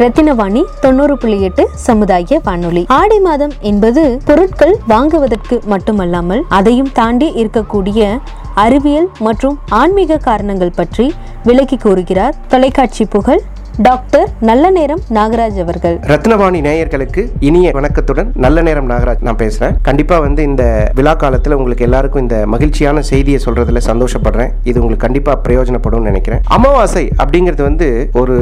ரத்தினவாணி 0.00 0.62
தொண்ணூறு 0.80 1.18
புள்ளி 1.18 1.42
எட்டு 1.42 1.68
சமுதாய 1.74 2.40
வானொலி. 2.44 2.84
ஆடி 2.88 3.18
மாதம் 3.18 3.52
என்பது 3.60 4.20
பொருட்கள் 4.24 4.74
வாங்குவதற்கு 4.88 5.60
மட்டுமல்லாமல் 5.64 6.42
அதையும் 6.48 6.92
தாண்டி 6.92 7.28
இருக்கக்கூடிய 7.42 8.18
அறிவியல் 8.54 9.08
மற்றும் 9.18 9.58
ஆன்மீக 9.70 10.16
காரணங்கள் 10.16 10.74
பற்றி 10.74 11.14
விளக்கி 11.44 11.76
கூறுகிறார். 11.76 12.34
தொலைக்காட்சி 12.48 13.04
புகழ் 13.04 13.42
டாக்டர் 13.84 14.28
நல்ல 14.48 14.70
நேரம் 14.70 15.00
நாகராஜ் 15.16 15.58
அவர்கள். 15.62 15.96
ரத்னவாணி 16.10 16.60
நேயர்களுக்கு 16.66 17.22
இனிய 17.48 17.70
வணக்கத்துடன் 17.74 18.32
நல்ல 18.44 18.62
நேரம் 18.62 18.90
நாகராஜ் 18.90 19.24
நான் 19.26 19.38
பேசுறேன். 19.42 19.74
கண்டிப்பா 19.82 20.18
வந்து 20.18 20.42
இந்த 20.42 20.90
விழா 20.98 21.12
காலத்துல 21.22 21.56
உங்களுக்கு 21.58 21.84
எல்லாருக்கும் 21.84 22.22
இந்த 22.22 22.46
மகிழ்ச்சியான 22.46 23.00
செய்தியை 23.00 23.40
சொல்றதுல 23.44 23.80
சந்தோஷப்படுறேன். 23.88 24.48
இது 24.62 24.80
உங்களுக்கு 24.80 25.04
கண்டிப்பா 25.06 25.40
பிரயோஜனப்படும் 25.48 26.06
நினைக்கிறேன். 26.10 26.40
அமாவாசை 26.56 27.10
அப்படிங்கிறது 27.22 27.62
வந்து 27.62 28.10
ஒரு 28.12 28.36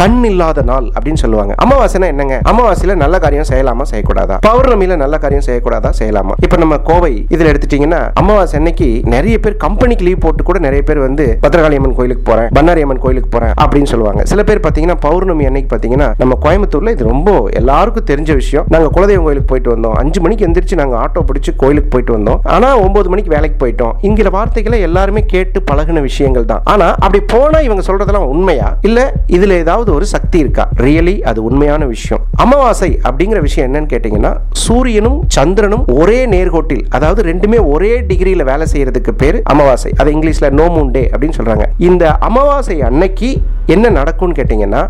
கண் 0.00 0.24
இல்லாத 0.24 0.62
நாள் 0.62 0.88
அப்படின்னு 0.96 1.22
சொல்லுவாங்க. 1.24 1.54
அமாவாசைனா 1.64 2.08
என்னங்க? 2.14 2.40
அமாவாசையில 2.52 2.94
நல்ல 2.94 3.18
காரியம் 3.18 3.48
செய்யலாமா 3.52 3.86
செய்யக்கூடாதா? 3.92 4.38
பௌர்ணமியில 4.48 4.96
நல்ல 4.96 5.18
காரியம் 5.18 5.46
செய்யக்கூடாதா 5.48 5.92
செய்யலாமா? 6.00 6.36
இப்ப 6.48 6.56
நம்ம 6.56 6.78
கோவை 6.90 7.26
இதுல 7.36 7.52
எடுத்துட்டீங்கன்னா 7.52 8.02
அமாவாசை 8.14 8.58
அன்னைக்கு 8.58 8.90
நிறைய 9.04 9.38
பேர் 9.38 9.56
கம்பெனிக்கு 9.56 10.04
லீவ் 10.04 10.24
போட்டு 10.26 10.42
கூட 10.42 10.58
நிறைய 10.58 10.82
பேர் 10.90 10.98
வந்து 10.98 11.38
பத்திரகாளி 11.46 11.80
அம்மன் 11.82 11.96
கோயிலுக்கு 12.00 12.26
போறேன் 12.32 12.50
பண்ணாரி 12.60 12.84
அம்மன் 12.88 13.04
கோயிலுக்கு 13.06 13.32
போறேன் 13.38 13.54
அப்படின்னு 13.62 13.92
சொல்லுவாங்க. 13.94 14.24
சில 14.24 14.42
பேர் 14.42 14.56
பார்த்தீங்கன்னா 14.56 14.78
பார்த்தீங்கன்னா 14.80 15.04
பௌர்ணமி 15.06 15.44
அன்னைக்கு 15.48 15.70
பார்த்தீங்கன்னா 15.70 16.08
நம்ம 16.20 16.36
கோயம்புத்தூரில் 16.44 16.92
இது 16.96 17.04
ரொம்ப 17.12 17.30
எல்லாருக்கும் 17.60 18.06
தெரிஞ்ச 18.10 18.30
விஷயம். 18.40 18.64
நாங்கள் 18.72 18.92
குலதெய்வம் 18.96 19.26
கோயிலுக்கு 19.26 19.50
போயிட்டு 19.52 19.70
வந்தோம். 19.74 19.96
அஞ்சு 20.02 20.18
மணிக்கு 20.24 20.44
எந்திரிச்சு 20.46 20.76
நாங்கள் 20.80 21.00
ஆட்டோ 21.04 21.22
பிடிச்சி 21.28 21.50
கோயிலுக்கு 21.62 21.90
போயிட்டு 21.94 22.12
வந்தோம். 22.16 22.38
ஆனால் 22.54 22.76
ஒம்பது 22.86 23.08
மணிக்கு 23.12 23.32
வேலைக்கு 23.34 23.58
போயிட்டோம். 23.62 23.94
இங்கிற 24.08 24.30
வார்த்தைகளை 24.36 24.78
எல்லாருமே 24.88 25.22
கேட்டு 25.32 25.60
பழகின 25.70 26.02
விஷயங்கள் 26.08 26.48
தான். 26.52 26.62
ஆனால் 26.72 26.94
அப்படி 27.04 27.20
போனால் 27.34 27.66
இவங்க 27.68 27.84
சொல்றதெல்லாம் 27.88 28.28
உண்மையா? 28.34 28.68
இல்லை 28.88 29.04
இதில் 29.36 29.56
ஏதாவது 29.62 29.90
ஒரு 29.96 30.08
சக்தி 30.14 30.38
இருக்கா? 30.44 30.66
ரியலி 30.84 31.16
அது 31.32 31.40
உண்மையான 31.50 31.82
விஷயம். 31.94 32.22
அமாவாசை 32.44 32.90
அப்படிங்கிற 33.08 33.40
விஷயம் 33.48 33.68
என்னன்னு 33.68 33.92
கேட்டிங்கன்னா 33.94 34.32
சூரியனும் 34.64 35.18
சந்திரனும் 35.36 35.84
ஒரே 36.00 36.18
நேர்கோட்டில் 36.36 36.84
அதாவது 36.98 37.20
ரெண்டுமே 37.30 37.60
ஒரே 37.74 37.92
டிகிரியில் 38.10 38.48
வேலை 38.52 38.66
செய்யறதுக்கு 38.74 39.14
பேர் 39.22 39.38
அமாவாசை. 39.52 39.92
அதை 40.00 40.10
இங்கிலீஷில் 40.16 40.50
நோ 40.60 40.66
மூன் 40.76 40.92
டே 40.96 41.04
அப்படின்னு 41.12 41.38
சொல்கிறாங்க 41.40 41.66
இந்த 41.90 42.04
அமாவாசை 42.28 42.76
அன்னைக்கு 42.90 43.30
என்ன 43.70 43.86
நடக்கும்னு 43.90 44.38
கேட்டிங்கன்னா 44.38 44.82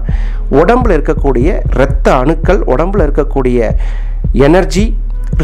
உடம்பில் 0.61 0.97
இருக்கக்கூடிய 0.97 1.49
இரத்த 1.73 2.07
அணுக்கள் 2.15 2.61
உடம்புல 2.67 3.07
இருக்கக்கூடிய 3.07 3.61
எனர்ஜி 4.41 4.85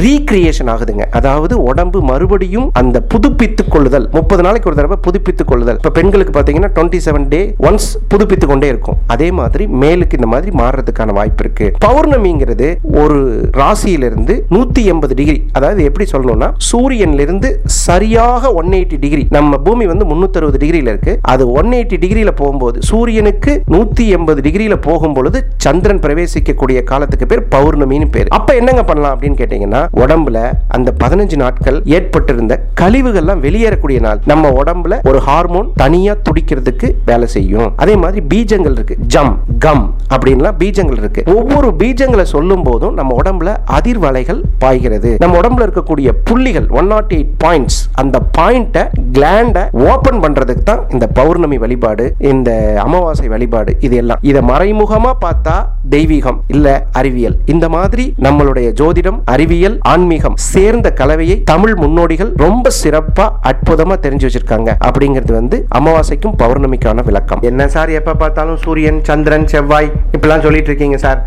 ரீக்ரியேஷன் 0.03 0.71
ஆகுதுங்க. 0.75 1.05
அதாவது 1.19 1.55
உடம்பு 1.71 1.99
மறுபடியும் 2.11 2.69
அந்த 2.81 2.97
புதுப்பித்துக் 3.13 3.73
கொள்ளுதல். 3.75 4.07
முப்பது 4.17 4.43
நாளைக்கு 4.47 4.69
ஒரு 4.71 4.79
தடவை 4.81 4.99
புதுப்பித்துக் 5.07 5.51
கொள்ளுதல். 5.51 5.79
இப்போ 5.81 5.93
பெண்களுக்கு 5.99 6.35
பார்த்தீங்கன்னா 6.37 6.71
டுவெண்ட்டி 6.77 7.01
செவன் 7.07 7.27
டே 7.35 7.41
ஒன்ஸ் 7.69 7.89
புதுப்பித்து 8.13 8.47
கொண்டே 8.53 8.69
இருக்கும். 8.73 8.99
அதே 9.15 9.29
மாதிரி 9.41 9.67
மேலுக்கு 9.83 10.19
இந்த 10.21 10.31
மாதிரி 10.35 10.51
மாறுறதுக்கான 10.63 11.15
வாய்ப்பு 11.19 11.45
இருக்கு. 11.45 11.69
பௌர்ணமிங்கிறது 11.87 12.69
ஒரு 13.03 13.19
ராசியிலிருந்து 13.61 14.37
நூத்தி 14.55 14.85
எண்பது 14.93 15.15
டிகிரி 15.21 15.39
அதாவது 15.59 15.83
எப்படி 15.91 16.07
சொல்லணும்னா 16.15 16.49
சூரியன்லிருந்து 16.71 17.51
சரியாக 17.87 18.53
ஒன் 18.61 18.73
எயிட்டி 18.79 18.99
டிகிரி 19.05 19.25
நம்ம 19.37 19.59
பூமி 19.67 19.87
வந்து 19.93 20.05
முன்னூத்தி 20.13 20.41
அறுபது 20.41 20.61
டிகிரியில 20.65 20.93
இருக்கு. 20.95 21.15
அது 21.35 21.45
ஒன் 21.61 21.71
எயிட்டி 21.79 21.99
டிகிரியில 22.05 22.33
போகும்போது 22.41 22.79
சூரியனுக்கு 22.91 23.55
நூத்தி 23.75 24.07
எண்பது 24.19 24.41
டிகிரியில 24.47 24.77
போகும் 24.89 25.17
பொழுது 25.19 25.39
சந்திரன் 25.67 26.03
பிரவேசிக்கக்கூடிய 26.07 26.79
காலத்துக்கு 26.93 27.27
பேர் 27.33 27.45
பௌர்ணமின்னு 27.55 28.11
பேர். 28.17 28.31
அப்ப 28.39 28.55
என்னங்க 28.61 28.85
பண்ணலாம் 28.91 29.15
அப்படின்னு 29.17 29.41
கேட்டீங்கன்னா 29.43 29.83
உடம்புல 29.93 30.53
அந்த 30.69 30.95
பதினஞ்சு 31.05 31.37
நாட்கள் 31.37 31.83
ஏற்பட்டிருந்த 31.85 32.55
கழிவுகள்லாம் 32.81 33.43
வெளியேறக்கூடிய 33.47 34.01
நாள். 34.01 34.21
நம்ம 34.25 34.49
உடம்புல 34.49 34.95
ஒரு 35.09 35.21
ஹார்மோன் 35.21 35.71
தனியா 35.75 36.15
துடிக்கிறதுக்கு 36.29 36.91
வேலை 37.05 37.27
செய்யும். 37.27 37.73
அதே 37.77 37.97
மாதிரி 37.97 38.23
பீஜங்கள் 38.35 38.73
இருக்கு. 38.73 38.97
ஜம் 39.07 39.39
கம் 39.59 39.95
அப்படின்லாம் 40.15 40.59
பீஜங்கள் 40.59 41.01
இருக்கு. 41.03 41.23
ஒவ்வொரு 41.35 41.75
பீஜங்களை 41.79 42.23
சொல்லும் 42.23 42.63
போதும் 42.63 42.95
நம்ம 42.95 43.17
உடம்புல 43.23 43.57
அதிர்வலைகள் 43.79 44.41
பாய்கிறது. 44.59 45.17
நம்ம 45.19 45.39
உடம்புல 45.41 45.67
இருக்கக்கூடிய 45.69 46.09
புள்ளிகள் 46.25 46.69
ஒன் 46.69 46.87
நாட் 46.87 47.13
எயிட் 47.17 47.33
பாயிண்ட்ஸ் 47.45 47.81
அந்த 47.93 48.21
பாயிண்ட்டை 48.39 48.85
கிளாண்ட 49.13 49.59
ஓபன் 49.93 50.21
பண்றதுக்கு 50.23 50.63
தான் 50.63 50.85
இந்த 50.91 51.07
பௌர்ணமி 51.07 51.59
வழிபாடு 51.59 52.15
இந்த 52.19 52.51
அமாவாசை 52.85 53.29
வழிபாடு 53.29 53.77
இது 53.81 53.97
எல்லாம். 53.97 54.19
இதை 54.23 54.43
மறைமுகமா 54.43 55.13
பார்த்தா 55.25 55.55
தெய்வீகம் 55.91 56.39
இல்ல 56.47 56.67
அறிவியல். 56.93 57.37
இந்த 57.47 57.69
மாதிரி 57.69 58.15
நம்மளுடைய 58.21 58.73
ஜோதிடம் 58.73 59.19
அறிவியல் 59.25 59.79
ஆன்மீகம் 59.85 60.37
சேர்ந்த 60.47 60.93
கலவையை 60.93 61.43
தமிழ் 61.45 61.75
முன்னோடிகள் 61.75 62.33
ரொம்ப 62.37 62.71
சிறப்பா 62.83 63.31
அற்புதமா 63.43 63.95
தெரிஞ்சு 64.01 64.27
வச்சிருக்காங்க. 64.27 64.71
அப்படிங்கிறது 64.85 65.33
வந்து 65.33 65.67
அமாவாசைக்கும் 65.75 66.37
பௌர்ணமிக்கான 66.39 67.05
விளக்கம். 67.05 67.41
என்ன 67.43 67.69
சார் 67.69 67.91
எப்ப 67.91 68.15
பார்த்தாலும் 68.15 68.57
சூரியன் 68.57 69.05
சந்திரன் 69.05 69.47
செவ்வாய் 69.47 69.93
இப்படிலாம் 70.13 70.41
சொல்லிட்டு 70.41 70.67
இருக்கீங்க 70.67 70.97
சார். 70.97 71.21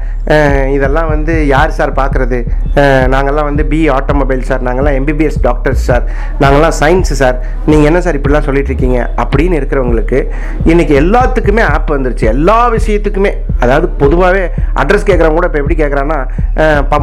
இதெல்லாம் 0.73 1.07
வந்து 1.07 1.47
யார் 1.47 1.71
சார் 1.71 1.91
பார்க்கறது 1.91 2.37
அஹ், 2.75 3.07
நாங்கெல்லாம் 3.07 3.43
வந்து 3.43 3.65
பி 3.65 3.89
ஆட்டோமொபைல் 3.89 4.41
சார். 4.41 4.63
நாங்கெல்லாம் 4.63 4.97
எம்பிபிஎஸ் 4.99 5.39
டாக்டர்ஸ் 5.41 5.83
சார். 5.83 6.03
நாங்கெல்லாம் 6.39 6.77
சயின்ஸ் 6.79 7.13
சார். 7.13 7.37
நீங்க 7.65 7.85
என்ன 7.85 8.01
சார் 8.01 8.17
இப்படிலாம் 8.17 8.39
சொல்லிட்டு 8.39 8.67
இருக்கீங்க? 8.67 9.09
அப்படின்னு 9.17 9.59
இருக்கிறவங்களுக்கு 9.59 10.19
இன்னைக்கு 10.65 11.01
எல்லாத்துக்குமே 11.01 11.63
ஆப் 11.69 11.91
வந்துருச்சு. 11.91 12.27
எல்லா 12.27 12.71
விஷயத்துக்குமே 12.71 13.33
அதாவது 13.59 13.87
பொதுவாகவே 13.97 14.45
அட்ரஸ் 14.73 15.07
கேட்குறவங்க 15.09 15.37
கூட 15.39 15.47
இப்போ 15.47 15.57
எப்படி 15.57 15.77
கேட்குறான்னா 15.83 16.19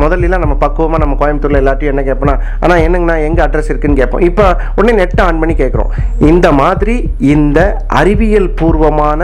முதல்லாம் 0.00 0.38
நம்ம 0.38 0.54
பக்குவமாக 0.54 1.02
நம்ம 1.02 1.16
கோயம்புத்தூரில் 1.20 1.60
எல்லாத்தையும் 1.60 1.92
என்ன 1.92 2.02
கேட்போம்னா 2.02 2.36
ஆனால் 2.60 2.78
என்னங்கண்ணா 2.78 3.16
எங்கே 3.22 3.42
அட்ரஸ் 3.42 3.68
இருக்குன்னு 3.68 3.96
கேட்போம். 3.96 4.20
இப்போ 4.20 4.44
உடனே 4.74 4.92
நெட்டை 4.98 5.24
ஆன் 5.24 5.38
பண்ணி 5.38 5.54
கேட்குறோம் 5.54 5.90
இந்த 6.18 6.52
மாதிரி 6.52 6.94
இந்த 7.18 7.60
அறிவியல் 7.86 8.50
பூர்வமான 8.50 9.20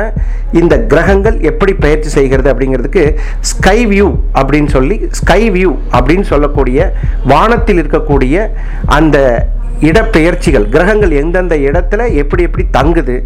இந்த 0.52 0.76
கிரகங்கள் 0.84 1.38
எப்படி 1.40 1.72
பயிற்சி 1.74 2.10
செய்கிறது 2.10 2.52
அப்படிங்கிறதுக்கு 2.52 3.04
ஸ்கை 3.40 3.86
வியூ 3.86 4.08
அப்படின்னு 4.34 4.66
சொல்லி 4.66 5.08
ஸ்கை 5.10 5.50
வியூ 5.50 5.72
அப்படின்னு 5.92 6.22
சொல்லக்கூடிய 6.22 6.92
வானத்தில் 7.24 7.80
இருக்கக்கூடிய 7.82 8.36
அந்த 8.88 9.18
இடப்பெயர்ச்சிகள் 9.88 10.66
கிரகங்கள் 10.75 11.12
எந்தெந்த 11.20 11.54
இடத்துல 11.69 12.03
எப்படி 12.22 12.43
எப்படி 12.48 12.65
தங்குது 12.76 13.16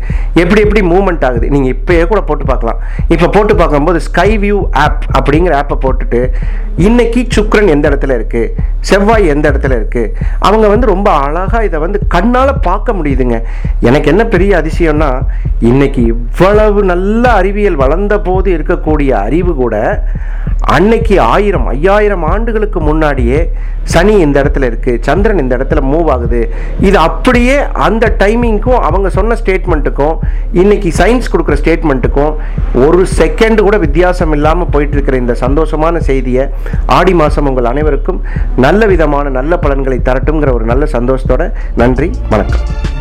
எப்படி 0.42 0.60
எப்படி 0.64 0.82
மூமெண்ட் 0.92 1.24
ஆகுது 1.28 1.46
நீங்கள் 1.54 1.72
இப்போயே 1.74 2.04
கூட 2.12 2.20
போட்டு 2.28 2.44
பார்க்கலாம். 2.50 2.80
இப்போ 3.14 3.26
போட்டு 3.36 3.54
பார்க்கும்போது 3.60 4.00
ஸ்கை 4.08 4.28
வியூ 4.44 4.58
ஆப் 4.84 5.04
அப்படிங்கிற 5.18 5.54
ஆப்பை 5.60 5.76
போட்டுட்டு 5.84 6.20
இன்னைக்கு 6.86 7.20
சுக்ரன் 7.36 7.72
எந்த 7.74 7.86
இடத்துல 7.90 8.16
இருக்கு 8.18 8.42
செவ்வாய் 8.90 9.30
எந்த 9.34 9.46
இடத்துல 9.50 9.76
இருக்கு 9.80 10.04
அவங்க 10.38 10.66
வந்து 10.74 10.86
ரொம்ப 10.94 11.10
அழகாக 11.26 11.64
இதை 11.68 11.78
வந்து 11.86 11.98
கண்ணால் 12.14 12.52
பார்க்க 12.68 12.98
முடியுதுங்க. 12.98 13.38
எனக்கு 13.88 14.10
என்ன 14.12 14.24
பெரிய 14.34 14.52
அதிசயம்னா 14.62 15.10
இன்னைக்கு 15.70 16.02
இவ்வளவு 16.14 16.80
நல்ல 16.92 17.24
அறிவியல் 17.40 17.82
வளர்ந்த 17.84 18.14
போது 18.28 18.50
இருக்கக்கூடிய 18.58 19.10
அறிவு 19.26 19.54
கூட 19.54 19.76
அன்னைக்கு 20.74 21.20
ஆயிரம் 21.32 21.66
ஐயாயிரம் 21.66 22.24
ஆண்டுகளுக்கு 22.24 22.78
முன்னாடியே 22.80 23.40
சனி 23.84 24.14
இந்த 24.18 24.36
இடத்துல 24.42 24.64
இருக்கு 24.64 24.92
சந்திரன் 25.00 25.42
இந்த 25.42 25.56
இடத்துல 25.56 25.80
மூவ் 25.90 26.08
ஆகுது. 26.14 26.40
இது 26.80 26.96
அப்படியே 26.98 27.56
அந்த 27.86 28.14
டைமிங்க்கும் 28.18 28.80
அவங்க 28.80 29.08
சொன்ன 29.08 29.36
ஸ்டேட்மெண்ட்டுக்கும் 29.42 30.16
இன்னைக்கு 30.52 30.90
சயின்ஸ் 30.98 31.30
கொடுக்குற 31.32 31.56
ஸ்டேட்மெண்ட்டுக்கும் 31.62 32.32
ஒரு 32.86 33.06
செகண்ட் 33.20 33.60
கூட 33.60 33.78
வித்தியாசம் 33.78 34.32
இல்லாமல் 34.32 34.70
போயிட்டு 34.70 34.96
இருக்கிற 34.96 35.16
இந்த 35.16 35.36
சந்தோஷமான 35.44 36.02
செய்தியை 36.10 36.46
ஆடி 36.98 37.14
மாதம் 37.14 37.46
உங்கள் 37.46 37.64
அனைவருக்கும் 37.64 38.20
நல்ல 38.56 38.86
விதமான 38.86 39.28
நல்ல 39.30 39.56
பலன்களை 39.56 40.00
தரட்டுங்கிற 40.10 40.52
ஒரு 40.52 40.64
நல்ல 40.64 40.86
சந்தோஷத்தோட 40.98 41.46
நன்றி 41.74 42.10
வணக்கம். 42.28 42.95